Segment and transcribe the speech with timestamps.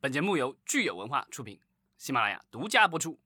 [0.00, 1.58] 本节目由聚友文化出品，
[1.96, 3.18] 喜马拉雅独家播出。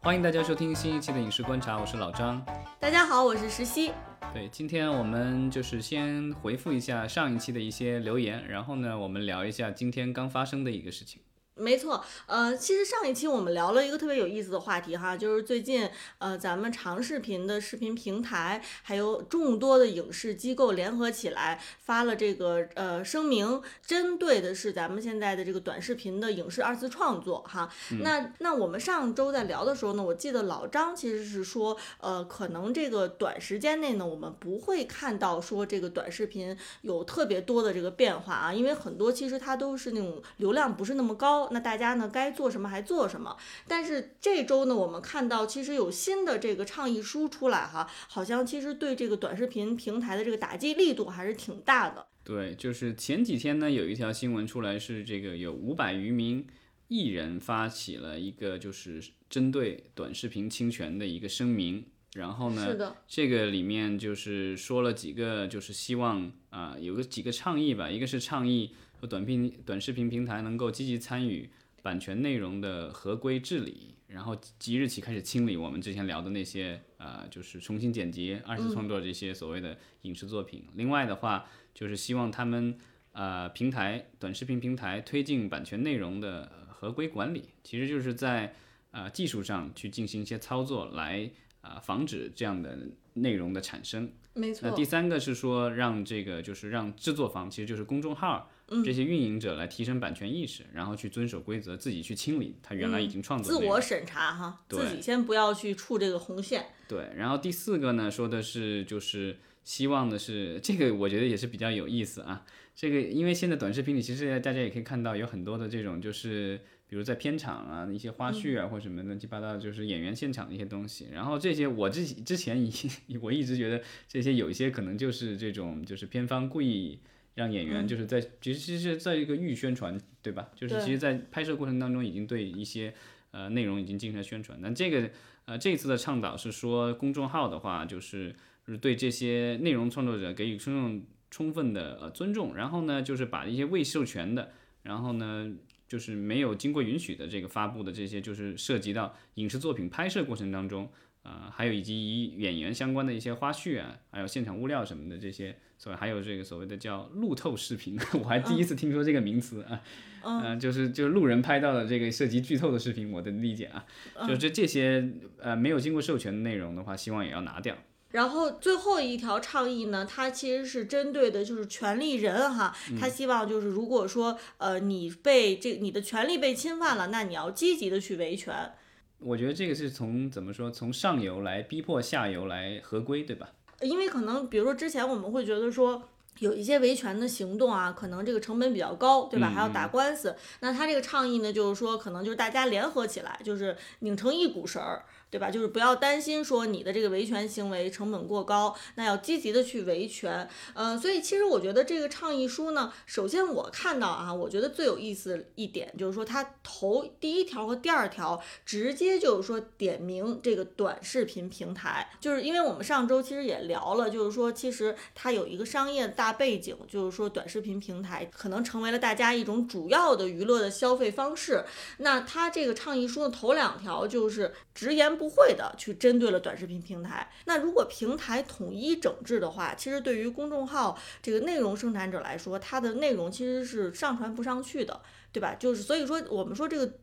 [0.00, 2.44] 欢迎大家收听新一期的影视观察，我是老张。
[2.80, 3.92] 大家好，我是石溪。
[4.32, 11.22] 对，今天我们就是先回复一下上一期的一些留言，然后呢，我们聊一下今天刚发生的一个事情。
[11.56, 15.88] 没错，呃，其实上一期我们聊了一个特别有意思的话题哈，就是最近
[16.18, 27.70] 呃咱们长视频的视频平台还有众多的影视机构联合起来发了这个呃声明，针对的是咱们现在的这个短视频的影视二次创作哈。
[28.00, 41.43] 那那我们上周在聊的时候呢，我记得老张其实是说，呃，可能这个短时间内呢，我们不会看到说这个短视频有特别多的这个变化啊，因为很多其实它都是那种流量不是那么高。
[41.52, 43.36] 那大家呢该做什么还做什么？
[43.66, 52.06] 但是这周呢，我们看到其实有新的这个倡议书出来哈，好像其实对这个短视频平台的这个打击力度还是挺大的。
[52.22, 56.46] 对，就是前几天呢，有一条新闻出来，是这个有五百余名
[56.88, 61.84] 艺人发起了一个就是针对短视频侵权的一个声明，
[62.14, 68.74] 然后呢，是的，这个里面就是说了几个，就是希望啊有个几个倡议吧，一个是倡议。
[69.06, 71.50] 短平短视频平台能够积极参与
[71.82, 80.64] 版权内容的合规治理，然后即日起开始清理我们之前聊的那些呃，就是重新剪辑、二次创作这些所谓的影视作品。
[80.72, 82.78] 另外的话，就是希望他们
[83.12, 88.54] 呃平台短视频平台推进版权内容的合规管理，其实就是在
[88.90, 91.30] 呃技术上去进行一些操作，来
[91.64, 92.78] 啊防止这样的
[93.14, 94.12] 内容的产生。
[94.34, 94.68] 没错。
[94.68, 98.50] 那第三个是说让这个就是让制作方，其实就是公众号。
[98.82, 106.64] 这些运营者来提升版权意识，然后去遵守规则，自己去清理他原来已经创作自我审查哈，自己先不要去触这个红线。
[106.88, 112.46] 对，然后第四个呢，说的是就是希望的是这个，我觉得也是比较有意思啊。
[112.74, 122.72] 这个因为现在短视频里其实大家也可以看到有很多的这种就是比如在片场啊一些花絮啊或什么乱七八糟就是演员现场的一些东西，然后这些我之之前一
[123.22, 127.00] 我一直觉得这些有一些可能就是这种就是片方故意。
[127.36, 130.50] 让演员就是在其实是在一个预宣传，对吧？
[130.54, 132.94] 就是其实，在拍摄过程当中已经对一些
[133.32, 134.56] 呃内容已经进行了宣传。
[134.62, 135.10] 那这个
[135.46, 138.32] 呃这次的倡导是说，公众号的话就是
[138.68, 144.52] 是对这些内容创作者给予充分充分的呃尊重，然后呢就是把一些未授权的，
[144.84, 145.52] 然后呢
[145.88, 150.90] 就是没有经过允许的这个发布的这些，就是涉及到影视作品拍摄过程当中。
[151.24, 159.80] 啊，还有以及与演员相关的一些花絮啊，还有现场物料什么的这些，所以还有这个所谓的叫路透视频， 我还第一次听说这个名词啊，
[160.22, 163.86] 嗯，就是就是路人拍到的这个涉及剧透的视频，我的理解啊，
[164.28, 167.74] 就这这些呃没有经过授权的内容的话，希望也要拿掉。
[168.14, 178.72] 然后最后一条倡议呢，它其实是针对的就是权利人哈，他希望就是如果说呃你被这你的权利被侵犯了，那你要积极的去维权。
[179.18, 183.48] 我觉得这个是从怎么说，从上游来逼迫下游来合规，对吧？
[183.80, 186.00] 因为可能比如说之前我们会觉得说
[186.38, 189.50] 有一些维权的行动啊，可能这个成本比较高，对吧？
[189.52, 190.36] 还要打官司。
[190.60, 195.04] 那他这个倡议呢，就是说可能就是大家联合起来，就是拧成一股绳儿。
[195.30, 195.50] 对吧？
[195.50, 200.48] 就是不要担心说你的这个维权行为成本过高，那要积极的去维权。
[200.74, 221.64] 嗯，所以其实我觉得这个倡议书呢，首先我看到啊，我觉得最有意思一点就是说，它头第一条和第二条直接就是说点名这个短视频平台，就是因为我们上周其实也聊了，就是说其实它有一个商业大背景，就是说短视频平台可能成为了大家一种主要的娱乐的消费方式。
[221.98, 225.34] 那它这个倡议书的头两条就是直言不。
[225.34, 227.28] 会的，去针对了短视频平台。
[227.46, 235.00] 那如果平台统一整治的话，其实对于公众号这个内容生产者来说，它的内容其实是上传不上去的，
[235.32, 235.56] 对吧？
[235.56, 236.94] 就是所以说，我们说这个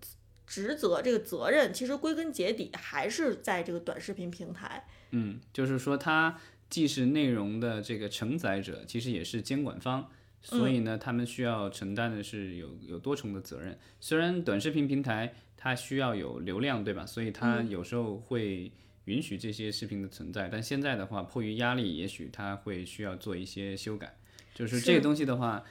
[0.47, 4.87] 职责、这个责任，其实归根结底还是在这个短视频平台。
[5.09, 6.37] 嗯，就是说，它
[6.69, 10.09] 既是内容的这个承载者，其实也是监管方，
[10.41, 13.77] 所以呢，他们需要承担的是有有多重的责任。
[13.99, 15.33] 虽然短视频平台。
[15.63, 17.05] 它需要有流量，对吧？
[17.05, 18.71] 所以它有时候会
[19.05, 20.49] 允许这些视频的存在。
[20.49, 24.17] 但现在的话，迫于压力，也许它会需要做一些修改。
[24.55, 25.63] 就是这个东西的话，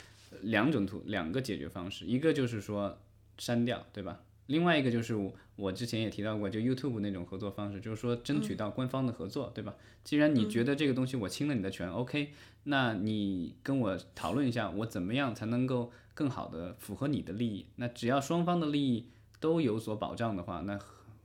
[0.43, 3.01] 两种途两个解决方式，一个就是说
[3.39, 4.21] 删掉，对吧？
[4.47, 5.17] 另外一个就是
[5.61, 9.75] 我之前也提到过，就 YouTube 那种合作方式，就是说争取到官方的合作，对吧？
[10.03, 12.33] 既然你觉得这个东西我侵了你的权，OK，
[12.65, 17.67] 那你跟我讨论一下，我怎么样才能够更好的符合你的利益？
[17.77, 19.07] 那只要双方的利益。
[19.41, 20.79] 都有所保障的话，那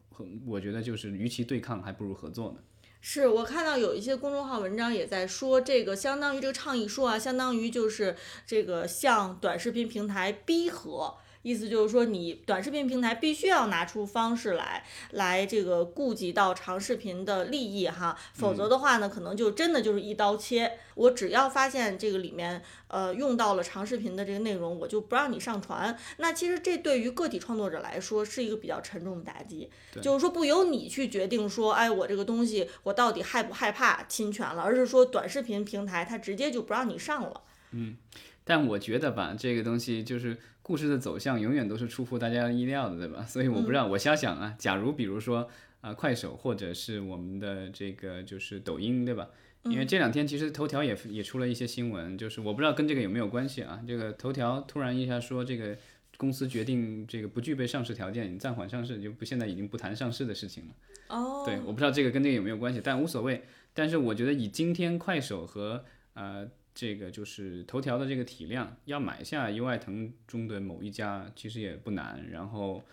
[0.10, 2.60] 和我觉得就是与其对抗，还不如合作呢。
[3.02, 8.16] 是我看到有一些公众号文章也在说，这个相当于这个倡议书啊，相当于就是
[8.48, 11.16] 这个向短视频平台逼和。
[11.46, 20.80] 意思就是说，你短视频平台必须要拿出方式来，来这个顾及到长视频的利益哈，否则的话呢，可能就真的就是一刀切。
[20.96, 25.96] 我只要发现这个里面呃用到了长视频的这个内容，我就不让你上传。
[26.18, 29.70] 那其实这对于个体创作者来说是一个比较沉重的打击，
[30.02, 37.42] 就是说不由你去决定说，哎，我这个东西我到底害不害怕侵权了，而是说短视频平台它直接就不让你上了。
[37.70, 37.98] 嗯，
[38.44, 40.36] 但我觉得吧，这个东西就是。
[40.68, 43.24] 故事的走向永远都是出乎大家意料的，对吧？
[43.24, 44.56] 所以我不知道，我瞎想啊。
[44.58, 45.48] 假如比如说
[45.82, 49.30] 啊，快手或者是我们的这个就是抖音，对吧？
[49.66, 53.80] 因为这两天其实头条也也出了一些新闻，就是我不知道跟这个有没有关系啊。
[53.88, 55.78] 这个头条突然一下说，这个
[56.18, 60.74] 公司决定这个不具备上市条件，暂缓上市，就不现在已经不谈上市的事情了。
[61.10, 61.44] 哦。
[61.46, 63.44] 对，我不知道这个跟这个有没有关系，但无所谓。
[63.76, 65.86] 但是我觉得以今天快手和
[66.16, 66.50] 呃。
[66.76, 72.30] 这个就是头条的这个体量，要买下优爱腾中的某一家，其实也不难。
[72.30, 72.84] 然后，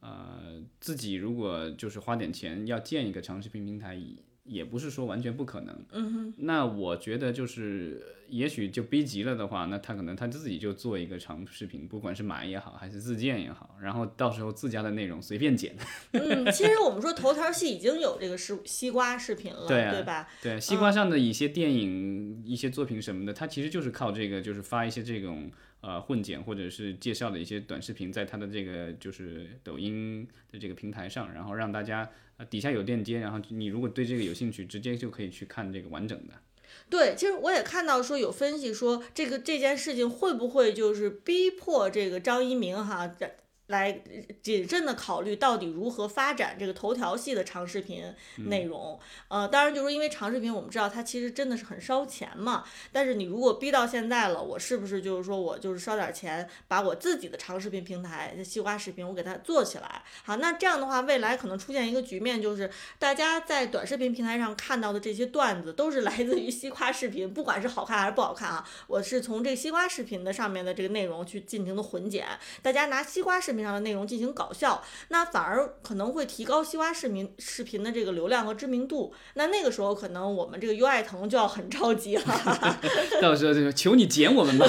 [0.00, 4.00] 呃，自己如果就是花点钱要建一个长视频平台。
[4.44, 15.76] 也不是说完全不可能，嗯哼，那我觉得就是，也许就逼急了的话，那他可能他自己就做一个长视频，不管是买也好，还是自建也好，然后到时候自家的内容随便剪。
[16.12, 20.28] 嗯，其实我们说头条系已经有这个是西瓜视频了，对对吧？
[20.42, 25.50] 对，西瓜上的一些电影、一些作品什么的，它其实就是靠这个，就是发一些这种
[25.80, 32.46] 呃混剪或者是介绍的一些短视频，在它的这个就是抖音的这个平台上，然后让大家呃。
[32.46, 36.34] 底下有链接，然后你如果对这个有兴趣，直接就可以去看这个完整的。
[36.90, 43.10] 对，其实我也看到说有分析说，这个这件事情会不会就是逼迫这个张一鸣哈？
[43.68, 44.02] 来
[44.42, 48.14] 谨慎的考虑到底如何发展这个头条系的长视频
[48.48, 48.98] 内容，
[49.28, 72.26] 呃，当然就是因为长视频我们知道它其实真的是很烧钱嘛，但是你如果逼到现在了，我是不是就是说我就是烧点钱把我自己的长视频平台西瓜视频我给它做起来，好，那这样的话未来可能出现一个局面就是大家在短视频平台上看到的这些段子都是来自于西瓜视频，不管是好看还是不好看啊，我是从这西瓜视频的上面的这个内容去进行的混剪，
[72.60, 73.62] 大家拿西瓜视视频。
[73.62, 79.14] 上的内容进行搞笑，那反而可能会提高西瓜视频视频的这个流量和知名度。
[79.34, 82.24] 那那个时候，可能我们这个优爱腾就要很着急了。
[83.22, 84.66] 到时候就求你剪我们吧。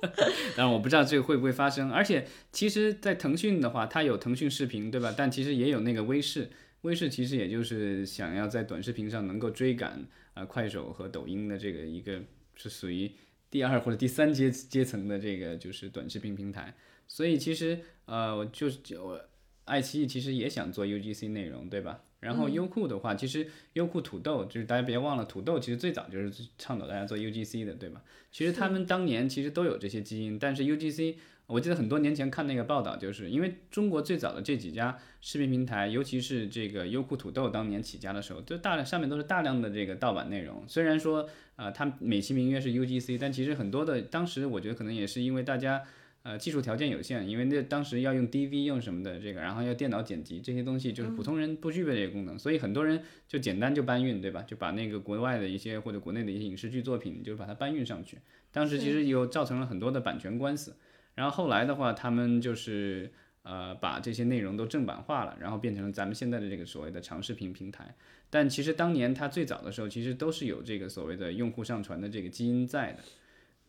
[0.56, 1.92] 当然，我不知道这个会不会发生。
[1.92, 5.14] 而且，其实，在腾讯的话，它有腾讯视频，对吧？
[5.14, 6.48] 但其实也有那个微视。
[6.80, 12.22] 微视其实也就是想要在短视频上能够追赶啊快手和抖音的这个一个
[12.54, 13.12] 是属于
[13.50, 16.74] 第二或者第三阶阶层的这个就是短视频平台。
[17.10, 19.20] 所以其实，呃，我就是我
[19.64, 22.02] 爱奇艺其实也想做 UGC 内容，对吧？
[22.20, 28.00] 然后优酷的话，其实优酷土豆就是大家别忘了，土豆其实最早就是倡导大家做 UGC 的，对吧？
[28.30, 31.16] 其实他们当年其实都有这些基因，但是 UGC，
[31.48, 40.62] 我记得很多年前看那个报道，就是因为中国最早的这几家视频平台，尤其是这个优酷土豆当年起家的时候，就大量上面都是大量的这个盗版内容。
[40.68, 45.82] 虽然说啊，它美其名曰是 UGC，但其实很多的当时我觉得可能也是因为大家。
[46.22, 54.42] 呃，技术条件有限，因为那当时要用 DV 用什么的这个，然后要电脑剪辑这些东西，就是普通人不具备这个功能，所以很多人就简单就搬运，对吧？
[54.42, 58.18] 就把那个国外的一些或者国内的一些影视剧作品，就是把它搬运上去。
[58.52, 60.76] 当时其实又造成了很多的版权官司。
[61.14, 63.10] 然后后来的话，他们就是
[63.42, 67.94] 呃把这些内容都正版化了，然后变成了咱们现在的这个所谓的长视频平台。
[68.28, 72.98] 但其实当年它最早的时候，其实都是有这个所谓的用户上传的这个基因在的。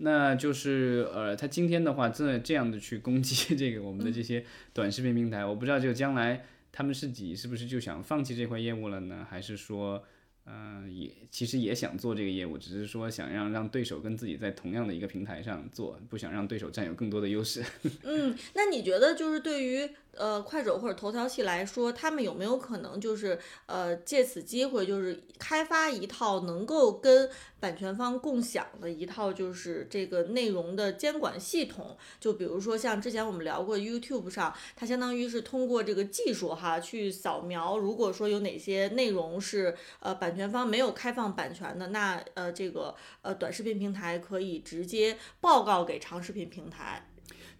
[0.03, 4.43] 那就是呃，他今天的话，这这样的去攻击这个我们的这些
[4.73, 9.27] 短视频平台，我不知道就将来他们自己是不是就想放弃这块业务了呢？
[9.29, 10.03] 还是说，
[10.47, 17.63] 嗯，也其实也想做这个业务，只是说想让让对手跟自己在同样的一个平台上做，不想让对手占有更多的优势。
[18.03, 19.89] 嗯，那你觉得就是对于？
[20.17, 31.97] 呃，快手或者头条系来说，他们有没有可能就是呃借此机会，就是开发一套能够跟版权方共享的一套就是这个内容的监管系统？
[32.19, 47.07] 就比如说像之前我们聊过 YouTube 上，它相当于是通过这个技术哈去扫描，如果说有哪些内容是呃版权方没有开放版权的，那呃这个呃短视频平台可以直接报告给长视频平台。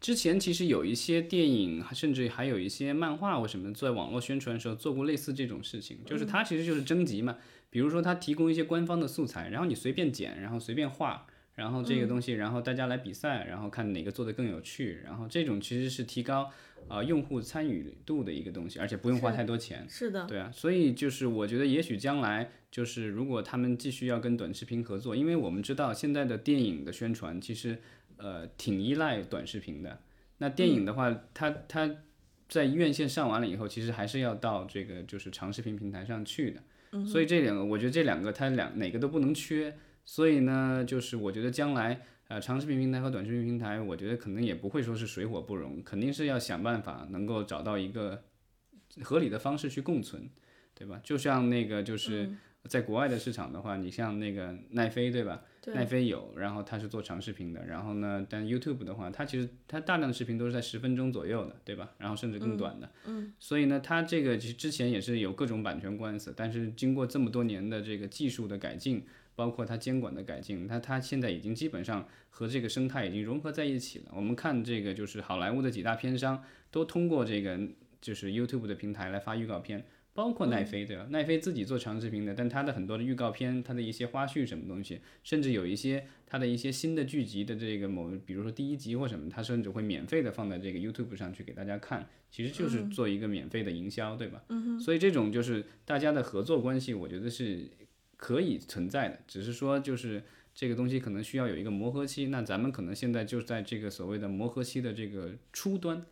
[0.02, 7.38] 之前其实有一些电影，甚至还有一些漫画或什么，在网络宣传的时候做过类似这种事情，就是它其实就是征集嘛，
[7.70, 16.50] 比如说它提供一些官方的素材，然后你随便剪，然后随便画，然后这个东西，然后大家来比赛，然后看哪个做的更有趣，然后这种其实是提高
[16.88, 19.86] 啊、用户参与度的一个东西，而且不用花太多钱。
[19.88, 27.80] 是的，对啊，所以就是我觉得，也许将来就是如果他们继续要跟短视频合作，因为我们知道现在的电影的宣传其实
[28.18, 30.02] 呃挺依赖短视频的。
[30.38, 31.90] 那电影的话，它它
[32.50, 36.62] 在院线上完了以后，其实还是要到这个就是长视频平台上去的。
[37.06, 39.78] 所以这两个，我觉得这两个它两哪个都不能缺。
[40.04, 48.24] 所以呢，就是我觉得将来呃长视频平台和短视频平台，我觉得可能也不会说是水火不容，肯定是要想办法能够找到一个
[49.04, 50.28] 合理的方式去共存，
[50.74, 51.00] 对吧？
[51.04, 52.32] 就像那个就是
[52.70, 55.42] 在国外的市场的话，你像那个奈飞，对吧？
[55.62, 61.92] 对奈飞有，然后它是做长视频的，然后呢，但 YouTube 的话，它其实它大量的视频都是在十分钟左右的，对吧？
[62.00, 74.06] 然后甚至更短的，嗯，所以呢，它这个其实之前也是有各种版权官司，但是经过这么多年的这个技术的改进，包括它监管的改进，它它现在已经基本上和这个生态已经融合在一起了。
[74.16, 77.60] 我们看这个就是好莱坞的几大片商都通过这个
[78.00, 79.86] 就是 YouTube 的平台来发预告片。
[80.14, 81.08] 包括奈飞对吧？
[81.10, 94.44] 奈飞自己做长视频的，但它的很多的预告片，它的一些花絮什么东西，甚至有一些它的一些新的剧集的这个某，比如说第一集或什么，它甚至会免费的放在这个 YouTube 上去给大家看，其实就是做一个免费的营销，对吧？
[94.50, 97.70] 嗯所以这种就是大家的合作关系，我觉得是
[98.18, 100.22] 可以存在的，只是说就是
[100.54, 106.06] 这个东西可能需要有一个磨合期，那咱们可能现在就在这个所谓的磨合期的这个初端。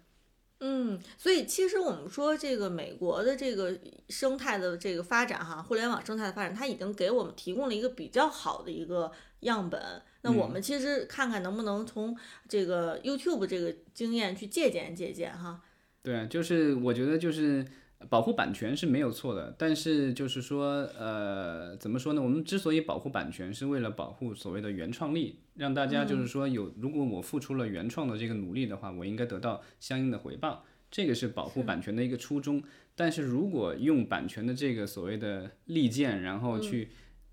[0.59, 9.09] 嗯，所以其实我们说这个美国的这个生态的这个发展哈，互联网生态的发展，它已经给我们提供了一个比较好的一个
[9.41, 9.81] 样本。
[10.21, 12.13] 那我们其实看看能不能从
[12.47, 15.61] 这个 YouTube 这个经验去借鉴借鉴哈。
[16.03, 17.65] 对啊，就是我觉得就是
[18.07, 22.21] 保护版权是没有错的，但是就是说，呃，怎么说呢？
[22.21, 32.63] 我们之所以保护版权，是为了保护所谓的原创力，让大家就是说有，如果我付出了原创的这个努力的话，我应该得到相应的回报，这个是保护版权的一个初衷。
[32.95, 36.89] 但是如果用版权的这个所谓的利剑，然后去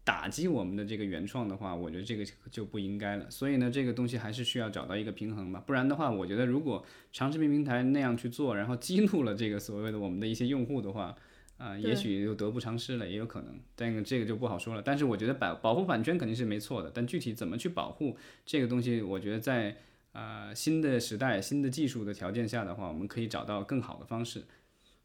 [0.06, 3.28] 打击我们的这个原创的话，我觉得这个就不应该了。
[3.28, 11.12] 所以呢，这个东西还是需要找到一个平衡吧，不然的话，我觉得如果长视频平台那样去做，然后激怒了这个所谓的我们的一些用户的话，
[11.58, 13.58] 啊、也许又得不偿失了，也有可能。
[13.74, 14.80] 但这个就不好说了。
[14.80, 19.76] 但是我觉得保保护版权肯定是没错的，但具体怎么去保护这个东西，我觉得在
[20.12, 24.44] 啊、新的时代、新的技术的条件下的话，我们可以找到更好的方式。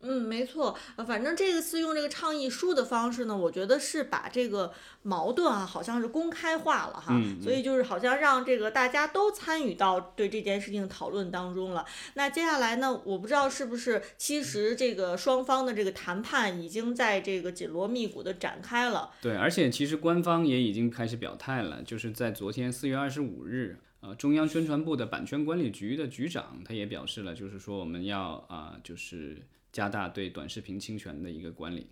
[0.03, 11.86] 嗯，没错，呃，反正这个次用这个倡议书的方式呢，我觉得是把这个矛盾啊，好像是公开化了哈，所以就是好像让这个大家都参与到对这件事情讨论当中了。
[12.15, 19.12] 那接下来呢，我不知道是不是其实这个双方的这个谈判已经在这个紧锣密鼓的展开了。
[19.22, 29.38] 对，而且其实官方也已经开始表态了，就是在昨天四月二十五日，呃，中央宣传部的版权管理局的局长他也表示了，就是说我们要啊、就是
[29.71, 31.87] 加大对短视频侵权的一个管理，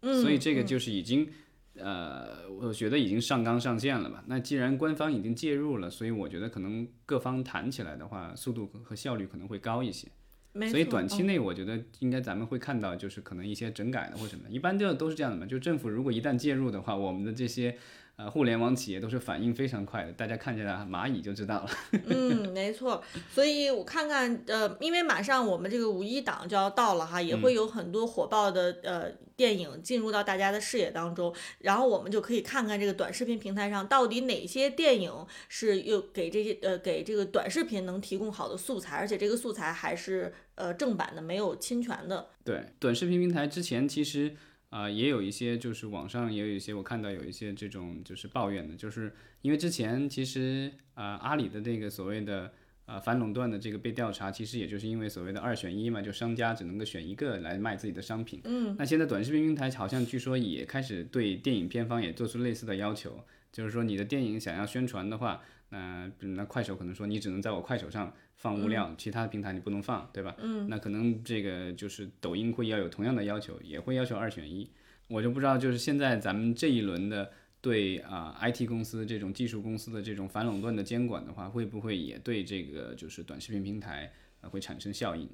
[0.00, 1.28] 嗯，所以这个就是已经。
[1.74, 4.22] 呃，我觉得已经上纲上线了吧？
[4.26, 10.06] 那既然官方已经介入了，所以我觉得可能各方谈起来的话，速度和效率可能会高一些。
[10.70, 15.46] 所以短期嗯内，我觉得应该咱们会看到，就是可能一些整改的或什么，一般就都是这样的嘛。
[15.46, 17.78] 就政府如果一旦介入的话，我们的这些
[18.16, 21.70] 呃互联网企业都是反应非常快的，大家看见了蚂蚁就知道了。
[22.06, 35.12] 嗯，没错，所以我看看，呃，因为马上我们这个五一档就要到了哈，也会有很多火爆的呃电影进入到大家的视野当中，然后我们就可以看看这个短视频平台上到底哪些电影
[35.48, 42.28] 是又给这些呃给这个短视频能提供好的素材，而且这个素材还是呃正版的，没有侵权的。
[42.44, 44.34] 对，短视频平台之前其实
[44.72, 49.12] 啊、也有一些，就是网上也有一些，我看到有一些这种就是抱怨的，就是
[49.42, 52.50] 因为之前其实啊、阿里的那个所谓的
[52.86, 58.40] 呃反垄断的这个被调查，其实也就是因为所谓的二选一嘛，就商家只能够选一个来卖自己的商品。
[58.44, 70.34] 嗯，那现在短视频平台好像据说也开始对电影片方也做出类似的要求，就是说你的电影想要宣传的话，那那快手可能说你只能在我快手上放物料，其他的平台你不能放，对吧？
[70.38, 74.68] 嗯，那可能这个就是抖音会要有同样的要求，也会要求二选一。
[75.06, 77.30] 我就不知道，就是现在咱们这一轮的
[77.60, 85.28] 对啊、IT 公司这种技术公司的这种反垄断的监管的话，会不会也对这个就是短视频平台呃会产生效应？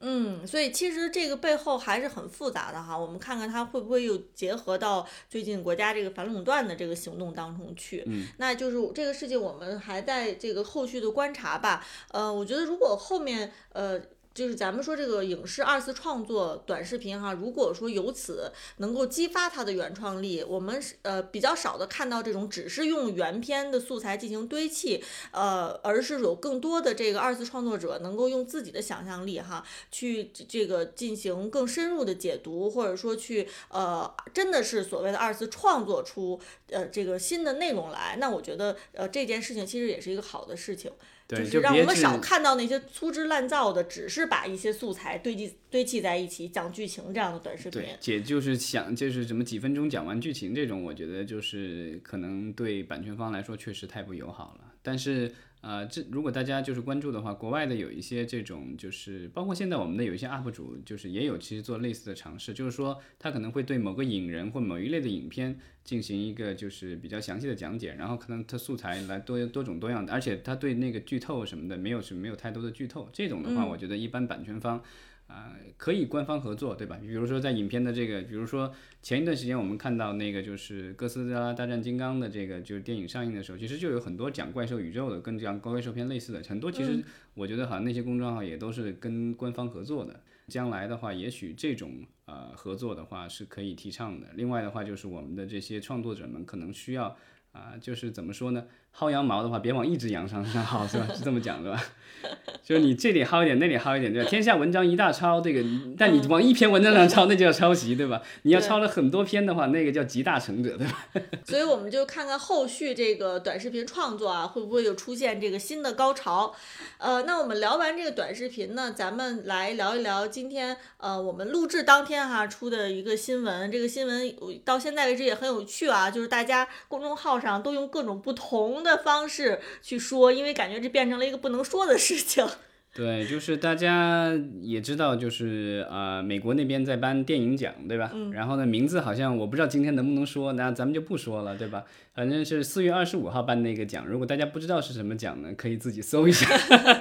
[0.00, 8.02] 嗯，所以其实这个背后还是很复杂的哈，我们看看它会不会又结合到最近国家这个反垄断的这个行动当中去。
[8.06, 11.86] 嗯，那就是这个事情我们还在这个后续的观察吧。
[12.10, 14.00] 呃，我觉得如果后面呃。
[14.32, 40.92] 就是咱们说这个影视二次创作短视频哈，如果说由此能够激发它的原创力，我们呃比较少的看到这种只是用原片的素材进行堆砌，呃，而是有更多的这个二次创作者能够用自己的想象力哈，去这个进行更深入的解读，或者说去呃真的是所谓的二次创作出呃这个新的内容来，那我觉得呃这件事情其实也是一个好的事情。
[41.36, 47.96] 对，是让我们少看到那些粗制滥造的，只是把一些素材堆积堆砌在一起讲剧情这样的短视频对，。
[48.00, 54.72] 姐就是想就是什么几分钟讲完剧情这种，我觉得就是可能对版权方来说确实太不友好了。
[54.82, 74.82] 但是呃，这如果大家就是关注的话，国外的有一些这种就是包括现在我们的有一些 UP 主就是也有其实做类似的尝试，就是说他可能会对某个影人或某一类的影片进行一个就是比较详细的讲解，然后可能他素材来多多种多样的，而且他对那个剧透什么的没有是没有太多的剧透，这种的话，我觉得一般版权方。
[75.30, 76.98] 啊、可以官方合作，对吧？
[77.00, 87.00] 比如说在影片的这个，比如说前一段时间我们看到那个就是哥斯拉大战金刚的这个就是电影上映的时候，其实就有很多讲怪兽宇宙的，跟这样怪兽片类似的，很多其实
[87.34, 90.20] 我觉得好像那些公众号也都是跟官方合作的。
[90.48, 94.26] 将来的话，也许这种呃合作的话是可以提倡的。
[94.34, 97.16] 另外的话，就是我们的这些创作者们可能需要
[97.52, 98.66] 啊、就是怎么说呢？
[98.96, 101.06] 薅羊毛的话，别往一只羊上上薅，是吧？
[101.14, 101.82] 是这么讲的吧？
[102.62, 104.28] 就是你这里薅一点，那里薅一点，对吧？
[104.28, 105.64] 天下文章一大抄，这个，
[105.96, 108.20] 但你往一篇文章上抄，那就叫抄袭，对吧？
[108.42, 111.08] 你要抄了很多篇的话，那个叫集大成者，对吧？
[111.46, 116.54] 所以我们就看看后续这个短视频创作啊，会不会有出现这个新的高潮？
[116.98, 123.72] 呃，那我们聊完这个短视频呢，咱们来聊一聊今天呃我们录制当天哈、出的一个新闻。
[123.72, 132.46] 这个新闻呃到现在为止也很有趣啊，就是大家公众号上都用各种不同的方式去说，因为感觉这变成了一个不能说的事情。
[132.92, 138.10] 对，就是大家也知道，就是呃，美国那边在颁电影奖，对吧？
[138.32, 141.84] 然后呢，名字好像我不知道今天能不能说，那咱们就不说了，对吧？
[142.20, 146.46] 反正是四月二十五号颁那个奖，如果大家不知道是什么奖呢，可以自己搜一下。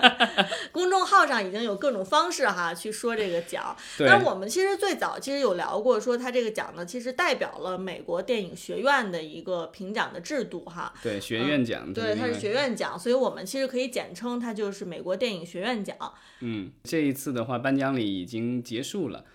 [0.71, 3.75] 公众号上已经有各种方式哈去说这个奖。
[3.97, 10.93] 对那我们其实最早其实有聊过，说它这个奖呢，其实代表了美国电影学院的一个评奖的制度哈。
[11.03, 15.97] 对，学院奖，嗯对，它是学院奖，所以我们其实可以简称它就是美国电影学院奖。
[16.39, 19.25] 嗯，这一次的话，颁奖礼已经结束了，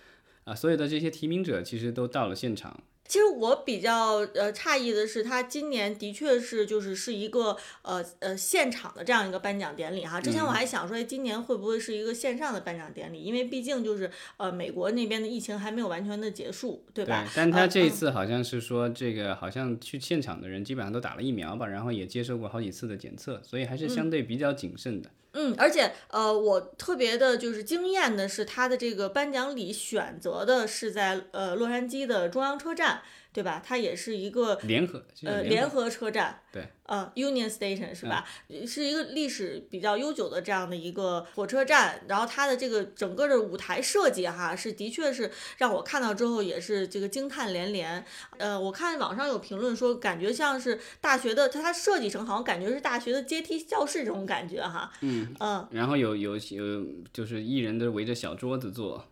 [0.45, 2.75] 啊，所有的这些提名者其实都到了现场。
[3.07, 10.19] 其实我比较呃诧异的是，他今年的确是就是是一个呃呃现场的这样一个颁奖典礼哈。
[10.19, 13.21] 之前我还想说，哎，今年会不会是一个线上的颁奖典礼？
[13.21, 17.27] 因为毕竟就是呃美国那边的疫情还没有完全的结束，对吧？
[17.35, 25.09] 但他这一次好像是说，这个好像去现场的人基本上都打了疫苗吧，然后也接受过好几次的检测，所以还是相对比较谨慎的。
[25.09, 33.01] 嗯，嗯而且呃，我特别的就是惊艳的是，他的这个颁奖礼选择的是在呃洛杉矶的中央车站，
[33.35, 33.61] 对吧？
[33.61, 38.25] 它也是一个联合呃联联合车站，对，呃 Union Station 是吧？
[38.65, 48.05] 是一个历史比较悠久的这样的一个火车站，然后它的这个整个的舞台设计哈，是的确是让我看到之后也是这个惊叹连连。
[48.37, 54.89] 呃，我看网上有评论说，感觉像是大学的，它它设计成好像感觉是大学的阶梯教室这种感觉哈。
[55.01, 59.05] 嗯嗯，然后有有有就是艺人都围着小桌子坐，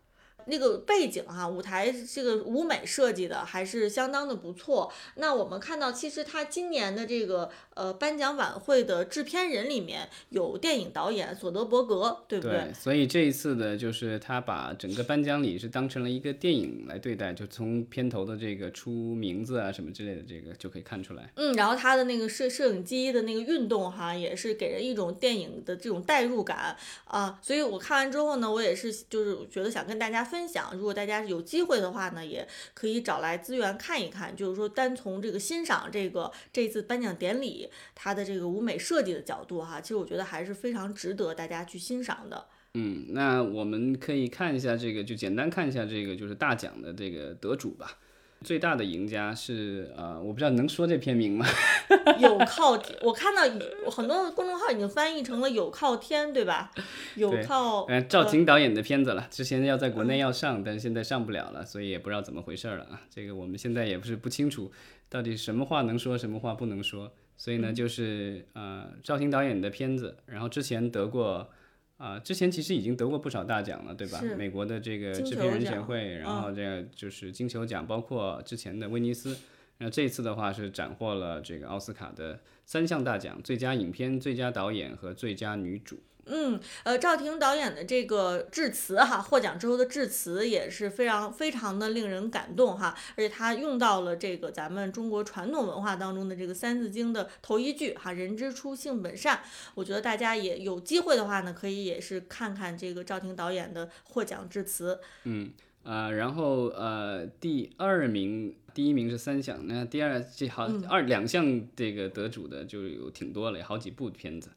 [0.48, 4.92] 那个背景哈、舞台这个舞美设计的还是相当的不错。
[5.16, 12.72] 那我们看到，其实他今年的这个呃颁奖晚会的制片人里面有电影导演索德伯格，对不对？
[12.74, 21.32] 所以这一次的就是他把整个颁奖礼是当成了一个电影来对待，就从片头的这个出名字啊什么之类的，这个就可以看出来。
[21.36, 26.76] 嗯，然后他的那个摄摄影机的那个运动哈，也是给人一种电影的这种代入感
[27.06, 27.40] 啊。
[27.42, 42.48] 所以我看完之后呢，我也是就是觉得想跟大家分享，如果大家有机会的话呢，也可以找来资源看一看，就是说单从这个欣赏这个这次颁奖典礼它的这个舞美设计的角度哈，其实我觉得还是非常值得大家去欣赏的。
[42.74, 48.00] 嗯，那我们可以看一下这个，就简单看一下这个就是大奖的这个得主吧。
[48.44, 51.46] 最大的赢家是呃，我不知道能说这片名吗？
[52.20, 53.42] 有靠天，我看到
[53.90, 56.72] 很多公众号已经翻译成了有靠天，对吧？
[57.16, 63.02] 有对靠呃，赵婷导演的片子了，之前要在国内要上，但是现在上不了了，所以也不知道怎么回事儿了啊。
[63.10, 64.72] 这个我们现在也不是不清楚，
[65.10, 67.12] 到底什么话能说，什么话不能说。
[67.38, 71.50] 所以呢，就是呃，赵婷导演的片子，然后之前得过。
[71.98, 74.22] 啊、之前其实已经得过不少大奖了，对吧？
[74.38, 79.38] 美国的这个制片人协会，然嗯后这个就是金球奖，包括之前的威尼斯，
[79.78, 86.00] 然后这一次的话是斩获了这个奥斯卡的三项大奖：最佳影片、最佳导演和最佳女主。
[86.26, 99.42] 嗯，呃，赵婷导演的这个致辞哈，获奖之后的致辞也是非常非常的令人感动哈，而且他用到了这个咱们中国传统文化当中的这个《三字经》的头一句哈，“人之初，性本善”。
[99.76, 105.00] 我觉得大家也有机会的话呢，可以也是看看这个赵婷导演的获奖致辞。
[105.26, 105.52] 嗯，
[105.84, 114.50] 呃，然后呃，第二名，第一名是三项，那第二这好二两项这个得主的就有挺多了，有好几部片子。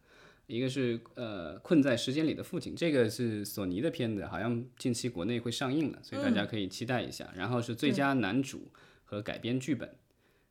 [0.46, 7.28] 一个是呃困在时间里的父亲，这个是索尼的片子，好像近期国内会上映了，所以大家可以期待一下。
[7.36, 8.70] 然后是最佳男主
[9.04, 9.96] 和改编剧本。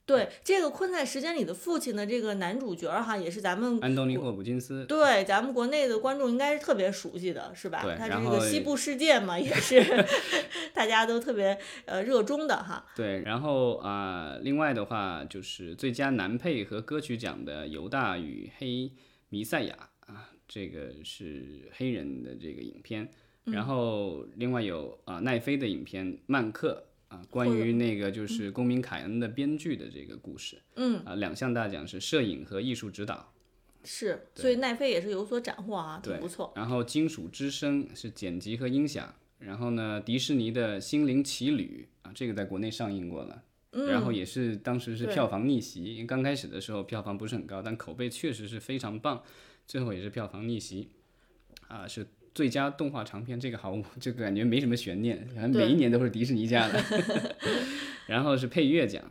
[0.04, 4.84] 对，这个困在时间里的父亲的这个男主角哈，也是咱们安东尼霍普金斯。
[4.84, 7.82] 对，咱们国内的观众应该是特别熟悉的，是吧？
[7.82, 9.82] 对，他这个西部世界嘛，也是
[10.72, 12.86] 大家都特别呃热衷的哈。
[12.94, 18.92] 对，然后啊，另外的话就是最佳男配和歌曲奖的犹大与黑。
[19.28, 23.08] 弥赛亚啊，这个是黑人的这个影片，
[23.44, 33.32] 然后另外有啊奈飞的影片《曼克》啊，关于那个就是公民凯恩的编剧的这个故事，嗯啊两项大奖是摄影和艺术指导，
[33.84, 36.52] 是，所以奈飞也是有所斩获啊，挺不错。
[36.54, 43.42] 然后《金属之声》是剪辑和音响，然后呢迪士尼的《心灵奇旅》啊，这个在国内上映过了。
[43.72, 49.22] 然后也是当时是票房逆袭，因为刚开始的时候票房不是很高，但口碑确实是非常棒，
[49.66, 50.88] 最后也是票房逆袭，
[51.68, 56.82] 啊，是最佳动画长片，这个好，这个感觉没什么悬念，反正每一年都是迪士尼家的。
[58.06, 59.02] 然后是配乐奖，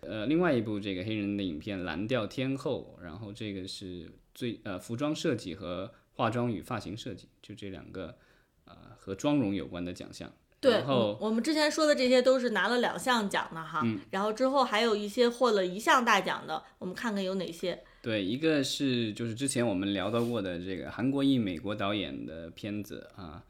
[0.00, 8.16] 呃，另外一部这个黑人的影片《蓝调天后》，然后这个是最呃服装设计和化妆与发型设计，就这两个
[8.64, 10.32] 呃和妆容有关的奖项。
[10.60, 10.82] 对，
[11.20, 17.80] 我们之前说的这些都是拿了两项奖的哈，然后之后还有一些获了一项大奖的，我们看看有哪些。
[18.02, 23.44] 对，一个是就是之前我们聊到过的这个韩国裔美国导演的片子啊，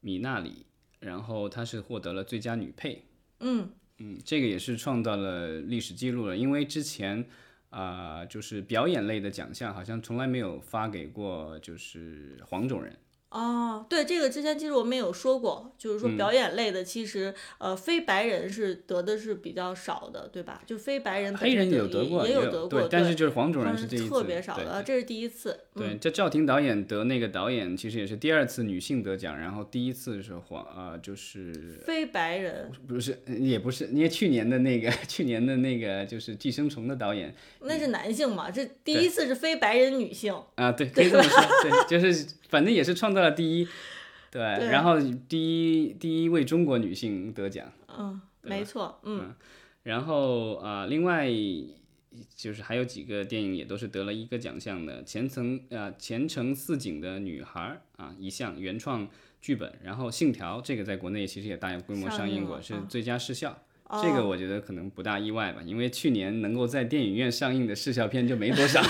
[0.00, 0.64] 米娜里，
[1.00, 3.04] 然后她是获得了最佳女配。
[3.40, 7.26] 嗯嗯，这个也是创造了历史记录了，因为之前
[7.68, 12.96] 啊就是表演类的奖项好像从来没有发给过就是黄种人。
[13.34, 20.62] 哦，对，这个之前其实我们有说过，就是说表演类的，其实呃非白人是得的是比较少的，对吧？
[20.64, 25.58] 就非白人黑人有得过，也有得过，但是就是黄种人是这一次特别少的，这是第一次。
[25.74, 31.52] 对，这赵婷导演得那个导演其实也是第二次女性得奖，然后第一次是黄啊，就是
[31.84, 38.48] 非白人，不是也不是，因为去年的那个 去年的那个就是寄生虫的导演，那是男性嘛？
[38.48, 41.42] 这第一次是非白人女性啊，对，可以这么说，
[41.88, 42.24] 对，就是。
[42.54, 43.66] 反正也是创造了第一，
[44.30, 49.34] 对，然后第一第一位中国女性得奖，嗯，没错，嗯，
[49.82, 51.28] 然后啊，另外
[52.36, 59.08] 就是还有几个电影也都是得了一个奖项的，前程啊前程似锦的女孩啊一项原创
[59.40, 63.64] 剧本，然后信条这个在国内其实也大规模上映过，是最佳视效。
[64.02, 68.82] 这个我觉得可能不大意外吧，因为去年能够在电影院上映的视效片就没多少。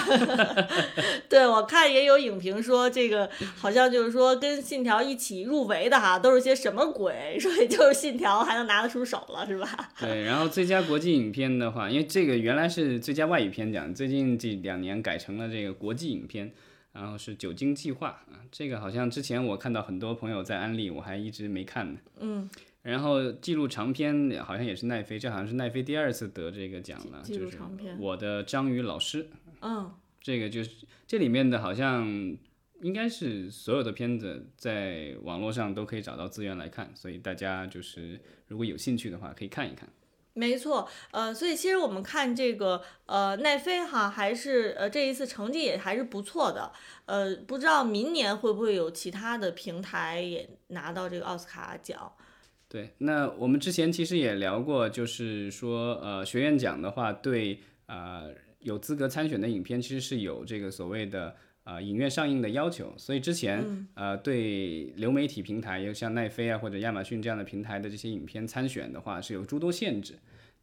[1.28, 7.38] 对，我看也有影评说这个好像就是说跟《信条》一起入围的哈，都是些什么鬼？
[7.40, 9.92] 所以就是《信条》还能拿得出手了，是吧？
[10.00, 16.52] 对，然后最佳国际影片的话，因为这个原来是最佳外语片奖，最近这两年改成了这个国际影片，
[16.92, 21.98] 然后是《酒精计划》啊，这个好像之前我看到很多朋友在安利，我还一直没看呢。
[22.20, 22.48] 嗯。
[22.84, 27.58] 然后记录长片好像也是奈飞，这好像是奈飞第二次得这个奖了，就是
[27.98, 29.30] 我的章鱼老师。
[29.62, 32.06] 嗯，这个就是这里面的好像
[32.82, 39.88] 应该是所有的片子在网络上都可以找到资源来看，所以大家就是如果有兴趣的话可以看一看。
[40.34, 46.70] 没错，呃，所以其实我们看这个呃奈飞哈，还是呃这一次成绩也还是不错的。
[47.06, 52.12] 呃，不知道明年会不会有其他的平台也拿到这个奥斯卡奖。
[52.74, 62.92] 对，那我们之前其实也聊过，就是说，呃，学院奖的话，对，呃，有资格参选的影片，其实是有这个所谓的，呃，影院上映的要求。
[62.96, 70.14] 所以之前，呃，对流媒体平台，有像奈飞啊或者亚马逊这样的平台的这些影片参选的话，是有诸多限制。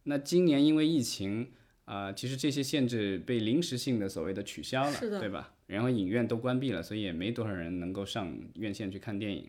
[0.02, 1.48] 那今年因为疫情，
[1.86, 5.54] 啊，其实这些限制被临时性的所谓的取消了，对吧？
[5.66, 9.48] 然后影院都关闭了，所以也没多少人能够上院线去看电影。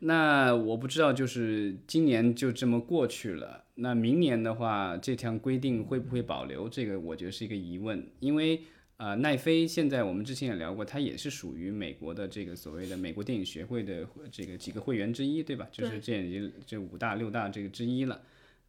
[0.00, 3.64] 那我不知道，就是今年就这么过去了。
[3.76, 6.68] 那明年的话，这条规定会不会保留？
[6.68, 8.06] 这个我觉得是一个疑问。
[8.20, 8.60] 因为
[8.98, 15.66] 呃，奈飞现在我们之前也聊过，它也是属于美国的这个所谓的美国电影学会的这个几个会员之一，对吧？
[15.72, 18.20] 就是这已这五大六大这个之一了。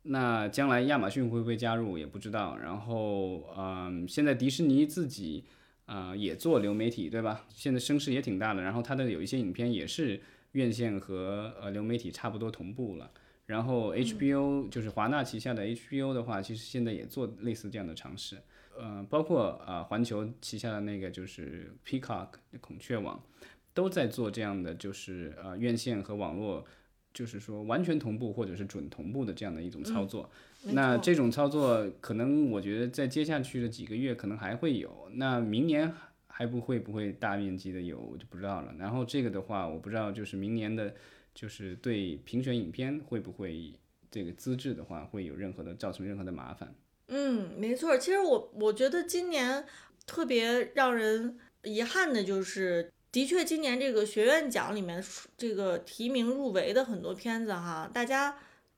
[0.03, 2.57] 那将来亚马逊会不会加入也不知道。
[2.57, 5.43] 然后嗯，现在迪士尼自己
[5.85, 7.45] 啊、也做流媒体，对吧？
[7.49, 10.19] 现在声势也挺大的，然后它的有一些影片也是
[10.53, 13.11] 院线和呃流媒体差不多同步了。
[13.45, 18.37] 然后 HBO、就是华纳旗下的 HBO 的话，其实现在也做类似这样的尝试。
[18.79, 22.29] 呃，包括啊环球旗下的那个就是 Peacock
[22.61, 23.21] 孔雀网，
[23.73, 26.65] 都在做这样的就是呃院线和网络，
[27.13, 30.29] 就是说完全同步或者是准同步的这样的一种操作。
[30.71, 35.93] 那这种操作可能我觉得在接下去的几个月可能还会有，那明年
[36.35, 38.73] 还不会不会大面积的有我就不知道了。
[38.79, 40.91] 然后这个的话，我不知道就是明年的，
[41.35, 43.71] 就是对评选影片会不会
[44.09, 46.73] 这个资质的话会有任何的造成任何的麻烦。
[47.09, 47.95] 嗯，没错。
[47.95, 49.63] 其实我我觉得今年
[50.07, 55.03] 特别让人遗憾的就是，的确今年这个学院奖里面
[55.37, 58.35] 这个提名入围的很多片子哈，大家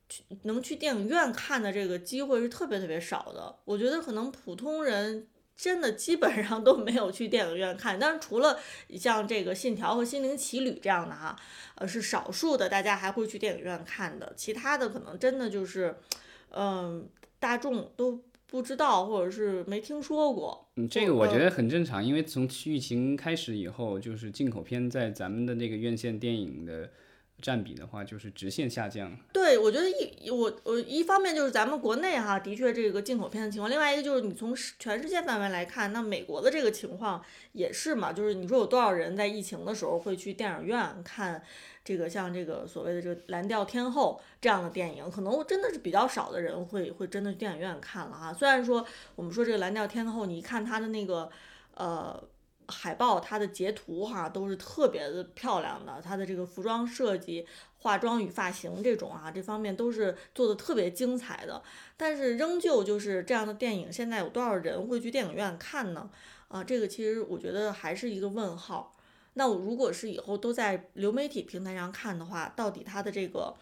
[0.09, 3.59] 去能去电影院看的这个机会是特别特别少的。
[3.63, 5.27] 我觉得可能普通人。
[5.57, 8.59] 真的基本上都没有去电影院看，但是除了
[8.97, 11.35] 像这个《信条》和《心灵奇旅》这样的哈，
[11.75, 15.95] 呃，是少数的大家还会去电影院看的，其他的可能真的就是，
[16.49, 17.07] 嗯、
[17.39, 20.67] 大众都不知道或者是没听说过。
[20.75, 26.91] 嗯，这个我觉得很正常，因为从疫情开始以后，就是进口片在咱们的那个院线电影的
[27.41, 29.15] 占比的话，就是直线下降。
[29.33, 41.43] 对，我觉得一我我一方面就是咱们国内哈，的确这个进口片的情况，另外一个就是你从全世界范围来看，那美国的这个情况也是嘛，就是你说有多少人在疫情的时候会去电影院看
[41.83, 48.33] 这个像这个所谓的这个《蓝调天后》这样的电影，可能真的是比较少的人会会真的去电影院看了哈。
[48.33, 51.29] 虽然说我们说这个《蓝调天后》，你一看它的那个
[51.75, 52.23] 呃。
[52.67, 57.45] 海报它的截图哈都是特别的漂亮的，它的这个服装设计、
[57.79, 61.61] 化妆与发型这种啊，这方面都是做的特别精彩的。
[61.97, 66.09] 但是仍旧就是这样的电影，现在有多少人会去电影院看呢？
[66.47, 68.95] 啊，这个其实我觉得还是一个问号。
[69.33, 73.53] 那我如果是以后都在流媒体平台上看的话，到底它的这个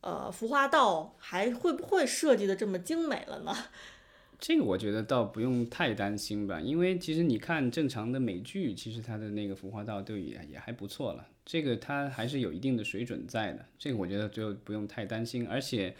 [0.00, 3.56] 呃服化道还会不会设计的这么精美了呢？
[4.42, 15.46] 这个我觉得倒不用太担心吧，因为其实你看正常的美剧，其实它的那个服化道都也也还不错了，这个它还是有一定的水准在的，这个我觉得就不用太担心。
[15.46, 15.94] 而且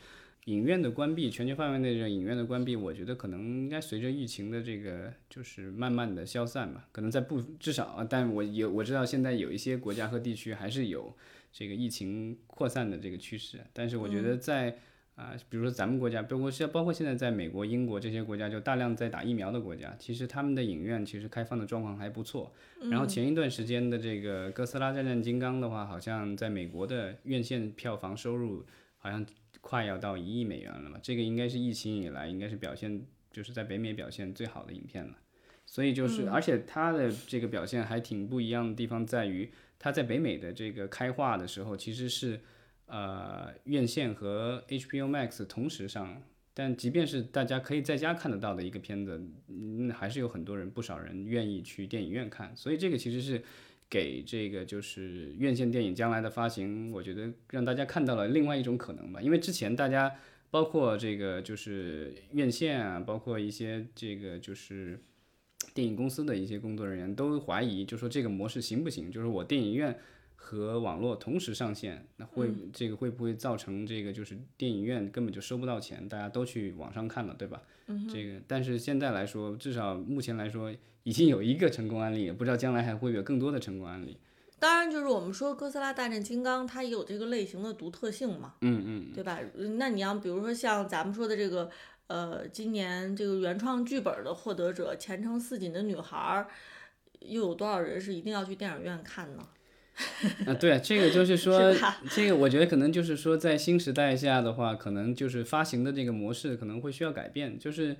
[0.47, 11.17] 影院的关闭，全球范围内的影院的关闭，我觉得可能应该随着疫情的这个就是慢慢的消散吧，可能在不至少啊，但我有我知道现在有一些国家和地区还是有
[11.53, 14.77] 这个疫情扩散的这个趋势，但是我觉得在
[15.15, 22.51] 啊，比如说咱们国家，包括现包括现在在美国、英国这些国家，就大量在打疫苗的国家，其实他们的影院其实开放的状况还不错。
[22.91, 28.65] 然后前一段时间的这个《哥斯拉大战金刚》的话，好像在美国的院线票房收入
[28.97, 29.25] 好像
[29.61, 35.19] 快要到一亿美元了嘛，这个应该是疫情以来应该是表现就是在北美表现最好的影片了。
[35.67, 42.41] 所以就是，而且它的这个表现还挺不一样的地方在于，它在北美的这个开画的时候其实是。
[42.87, 46.21] 呃，院线和 HBO Max 同时上，
[46.53, 49.19] 但即便是大家可以在家看得到的一个片子，
[49.49, 52.55] 嗯，还是有很多人，不少人愿意去电影院看。
[52.55, 53.43] 所以这个其实是
[53.89, 59.23] 给这个就是院线电影将来的发行，我觉得让大家看到了另外一种可能吧。
[59.23, 60.15] 因为之前大家
[60.51, 65.01] 包括这个就是院线啊，包括一些这个就是
[65.73, 69.11] 电影公司的一些工作人员都怀疑，就说这个模式行不行？
[69.11, 69.99] 就是我电影院。
[70.45, 77.63] 和网络同时上线，那会这个会不会造成这个就是电影院根本就收不到钱，大家都去网上看了，对吧？
[77.87, 80.75] 嗯这个但是现在来说，至少目前来说
[81.05, 84.19] 已经有一个成功案例，不知道将来还会有更多的成功案例。
[84.59, 89.41] 当然，就是我们说《哥斯拉大战金刚》，它也有这个类型的独特性嘛，嗯嗯，对吧？
[89.79, 91.71] 那你要比如说像咱们说的这个，
[92.09, 96.47] 呃，今年这个原创剧本的获得者《前程似锦的女孩》，
[97.21, 99.49] 又有多少人是一定要去电影院看呢？
[100.47, 107.59] 啊，对，这个就是说，是这个我觉得可能就是说，在新时代下的话，可能就是发行的这个模式可能会需要改变。
[107.59, 107.95] 就是，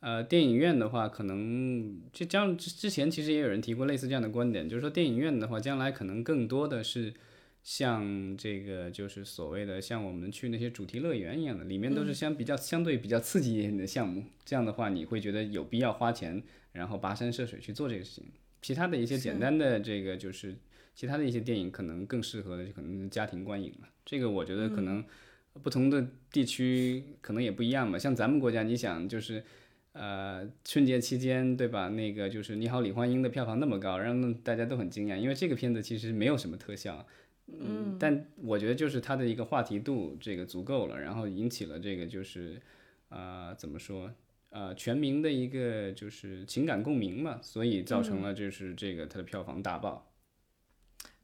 [0.00, 7.14] 呃，电影院的话，可能这将之之前其实也有人提过类似这样的观点，就是说电影院的话，将来可能更多的是
[7.62, 14.22] 像这个就是所谓的像我们去那些主题乐园一样的，里面都是相比较相对比较刺激一点的项目。
[14.44, 18.24] 这样的话，你会觉得有必要花钱，然后跋山涉水去做这个事情。
[18.60, 20.54] 其他的一些简单的这个就是。
[20.98, 23.88] 其他的一些电影可能更适合的就，可能是家庭观影了。
[24.04, 25.04] 这个我觉得可能
[25.62, 27.96] 不同的地区可能也不一样吧。
[27.96, 29.44] 像咱们国家，你想就是，
[29.92, 31.88] 呃，春节期间对吧？
[31.90, 37.06] 那个就是《你好，李焕英》的票房那么高，让大家都很惊讶，因为这个片子其实没有什么特效，
[37.46, 42.60] 嗯，但我觉得就是它的一个话题度这个足够了，然后引起了这个就是，
[43.10, 44.12] 呃，怎么说？
[44.50, 50.10] 呃全民的一个就是情感共鸣嘛，所以造成了就是这个它的票房大爆。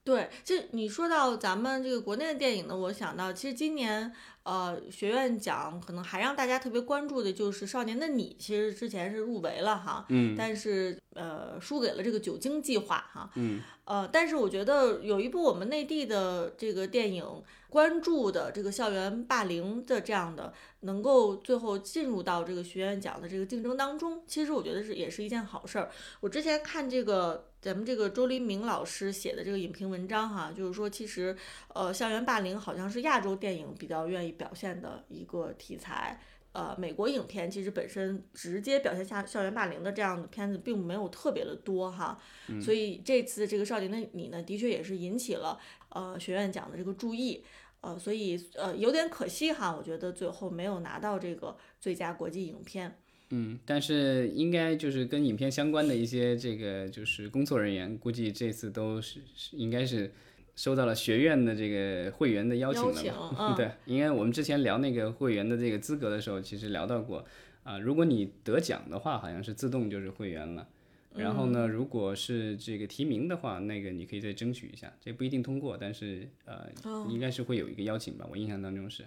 [0.04, 4.12] 对，这你说到咱们这个国内的电影呢，我想到其实今年
[4.42, 17.24] 呃学院奖可能还让大家特别关注的就是《少年的你》，其实之前是入围了哈，嗯，但是呃输给了这个酒精计划哈，嗯，呃，但是我觉得有一部我们内地的这个电影
[17.74, 25.90] 关注的这个校园霸凌的这样的，能够最后进入到这个学院奖的这个竞争当中，其实我觉得是也是一件好事儿。
[26.20, 27.50] 我之前看这个。
[27.64, 31.34] 咱们这个周黎明老师写的这个影评文章哈，就是说其实，
[31.72, 36.20] 呃，校园霸凌好像是亚洲电影比较愿意表现的一个题材。
[36.52, 42.20] 呃，美国影片其实本身直接表现下校园霸凌的这样的片子并没有特别的多哈。
[42.60, 45.58] 所以这次这个少年的你呢，的确也是引起了
[45.88, 47.42] 呃学院奖的这个注意。
[47.84, 52.96] 呃，所以呃有点可惜哈，我觉得最后没有拿到这个最佳国际影片。
[53.30, 59.20] 嗯，但是应该就是跟影片相关的一些这个就是工作人员，估计这次都是
[59.52, 60.12] 应该是
[60.54, 63.54] 收到了学院的这个会员的邀请了吧？
[63.56, 67.24] 对，因为我们之前聊那个会员的这个资格的时候，其实聊到过
[67.64, 70.68] 啊，如果你得奖的话，好像是自动就是会员了。
[71.14, 76.68] 然后呢，如果是这个提名的话，那个你可以再争取一下，这不一定通过，但是呃，
[77.08, 78.26] 应该是会有一个邀请吧？
[78.30, 79.04] 我印象当中是。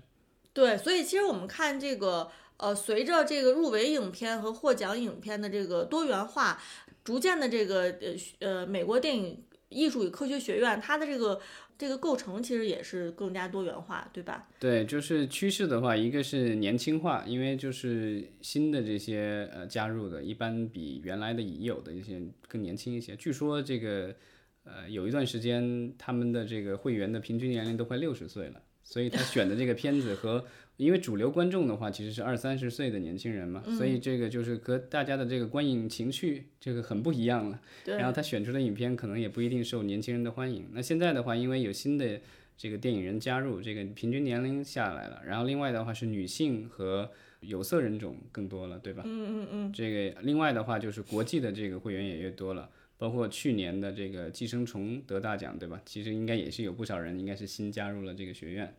[0.54, 2.30] 对，所以其实我们看这个。
[2.60, 6.60] 呃，随着这个入围影片和获奖影片的这个多元化，
[7.04, 11.40] 逐渐的这个呃呃，美国电影艺术与科学学院它的这个
[11.78, 14.48] 这个构成其实也是更加多元化，对吧？
[14.60, 23.16] 对，就是趋势的话，一个是年轻化，因为就是新的这些呃加入的，一般比原来的已有的一些更年轻一些。
[23.16, 24.16] 据说这个
[24.64, 30.46] 呃有一段时间，他们的这个会员的平均年龄都快六十岁了，所以他选的这个片子和。
[30.78, 37.60] 因为主流观众的话，其实是二三十岁的年轻人嘛，所以这个就是和大家的这个观影情绪这个很不一样了。
[37.86, 40.70] 然后他选出的影片可能也不一定受年轻人的欢迎。
[40.74, 42.22] 那现在的话，因为有新的
[42.56, 45.22] 这个电影人加入，这个平均年龄下来了。
[45.26, 47.10] 然后另外的话是女性和
[47.40, 49.02] 有色人种更多了，对吧？
[49.06, 49.74] 嗯嗯嗯。
[49.74, 55.82] 这个另外的话就是国际的这个会员也越多了，包括去年的这个《寄生虫》得大奖，对吧？
[55.86, 58.76] 其实应该也是有不少人应该是新加入了这个学院。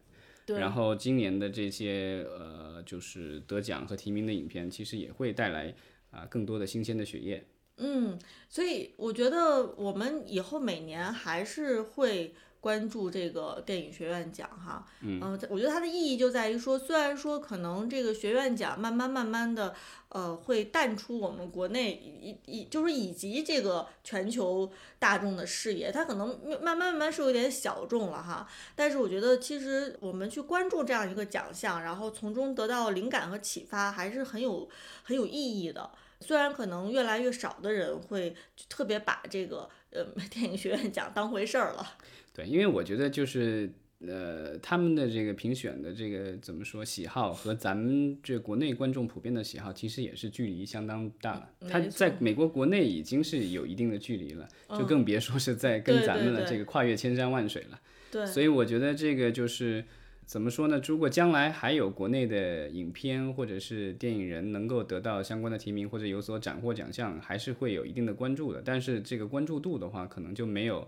[0.56, 5.74] 然后今年的这些呃，就是得奖和提名的影片，其实也会带来
[6.10, 7.44] 啊更多的新鲜的血液。
[7.76, 12.34] 嗯，所以我觉得我们以后每年还是会。
[12.60, 19.74] 关注这个电影学院奖哈，嗯，我觉得它的意义就在于说，虽然说可能这个学院奖慢慢慢慢的，
[20.08, 26.28] 呃，会淡出我们国内以以就是以及这个全球大众的视野，它可能
[26.60, 28.48] 慢慢慢慢是有点小众了哈。
[28.74, 34.68] 但是我觉得其实我们去关注这样一个奖项，然后从中得到灵感和启发，还是很有
[35.04, 35.90] 很有意义的。
[36.20, 38.34] 虽然可能越来越少的人会
[38.68, 41.96] 特别把这个呃 电影学院奖当回事儿了。
[42.38, 43.68] 对，因为我觉得就是
[44.06, 51.50] 呃，他们的这个评选的这个怎么说喜好和咱们这国内观众普遍的喜好，其实也是距离相当大了。
[51.68, 57.80] 他在美国国内已经是有一定的距离了，就更别说是在跟咱们的这个跨越千山万水了。
[58.12, 59.84] 对，所以我觉得这个就是
[60.24, 60.80] 怎么说呢？
[60.86, 68.62] 如果将来还有国内的影片或者是电影人能够得到相关的提名或者有所斩获奖项，还是会有一定的关注的。
[68.64, 70.86] 但是这个关注度的话，可能就没有。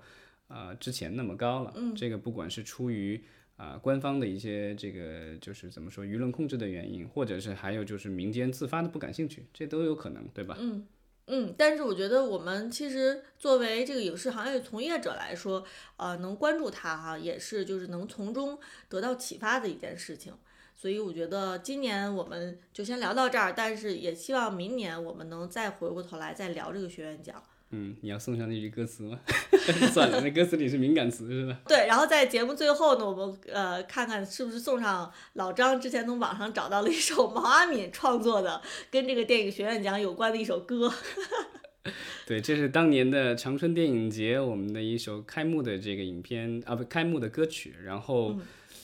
[0.51, 3.23] 啊，之前那么高了，嗯这个不管是出于
[3.57, 10.57] 啊官方的一些这个就是怎么说舆论控制的原因，或者是还有就是民间自发的不感兴趣，这都有可能，对吧？
[10.59, 10.87] 嗯
[11.33, 15.65] 嗯，但是我觉得我们其实作为这个影视行业从业者来说，
[15.97, 18.59] 呃，能关注它哈，也是就是能从中
[18.89, 20.35] 得到启发的一件事情。
[20.75, 27.41] 所以我觉得今年我们就先聊到这儿，但是也希望明年我们能再回过头来再聊这个学院奖。
[27.73, 29.21] 嗯，你要送上那句歌词吗？
[29.93, 31.61] 算了，那歌词里是敏感词，是吧？
[31.69, 40.93] 对，然后在节目最后呢，我们呃看看是不是送上老张之前从网上找到了一首毛阿敏创作的跟这个电影学院奖有关的一首歌。
[42.27, 47.75] 对，这是当年的长春电影节我们的一首开幕的这个影片啊，不，开幕的歌曲。
[47.85, 48.37] 然后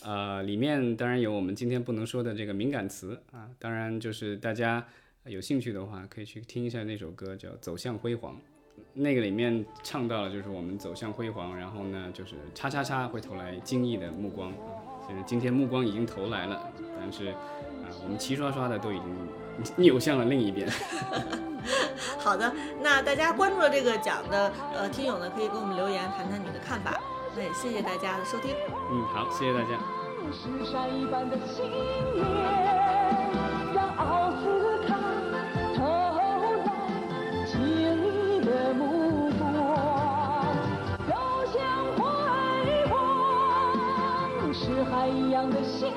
[0.02, 4.86] 呃，里面当然有我们今天不能说的这个敏感词啊，当然就是大家
[5.24, 8.34] 有兴趣的话可以去听一下那首歌，叫《走向辉煌》。
[8.98, 14.56] 那个里面唱到了，就是我们走向辉煌，然后呢，就是叉叉叉会投来惊异的目光啊。
[15.06, 16.58] 其实今天目光已经投来了，
[16.98, 19.04] 但是啊，我们齐刷刷的都已经
[19.76, 20.66] 扭向了另一边。
[22.18, 26.98] 好的，那大家关注了这个奖的呃听友呢，可以给我们留言谈谈你的看法。
[27.36, 28.54] 那也谢谢大家的收听。
[28.90, 29.78] 嗯，好，谢谢大家。
[30.88, 31.04] 一
[45.08, 45.90] 一样的向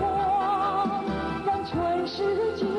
[0.00, 1.04] 往
[1.44, 2.71] 让全世界